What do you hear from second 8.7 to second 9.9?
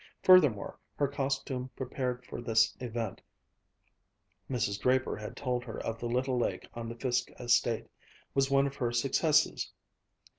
her successes.